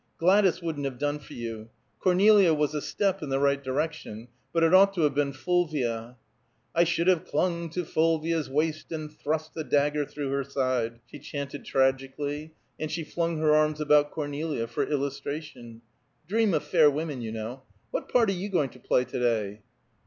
Gladys 0.17 0.63
wouldn't 0.63 0.85
have 0.85 0.97
done 0.97 1.19
for 1.19 1.33
you. 1.33 1.69
Cornelia 1.99 2.55
was 2.55 2.73
a 2.73 2.81
step 2.81 3.21
in 3.21 3.29
the 3.29 3.37
right 3.37 3.63
direction; 3.63 4.29
but 4.51 4.63
it 4.63 4.73
ought 4.73 4.95
to 4.95 5.01
have 5.01 5.13
been 5.13 5.31
Fulvia. 5.31 6.17
"'I 6.73 6.83
should 6.85 7.05
have 7.05 7.23
clung 7.23 7.69
to 7.69 7.85
Fulvia's 7.85 8.49
waist 8.49 8.91
and 8.91 9.11
thrust 9.11 9.53
The 9.53 9.63
dagger 9.63 10.03
through 10.07 10.31
her 10.31 10.43
side,'" 10.43 11.01
she 11.05 11.19
chanted 11.19 11.65
tragically; 11.65 12.55
and 12.79 12.89
she 12.91 13.03
flung 13.03 13.37
her 13.37 13.53
arms 13.53 13.79
about 13.79 14.09
Cornelia 14.09 14.65
for 14.65 14.83
illustration. 14.83 15.83
"Dream 16.27 16.55
of 16.55 16.63
Fair 16.63 16.89
Women, 16.89 17.21
you 17.21 17.31
know. 17.31 17.61
What 17.91 18.09
part 18.09 18.29
are 18.29 18.33
you 18.33 18.49
going 18.49 18.69
to 18.71 18.79
play, 18.79 19.05
today?" 19.05 19.61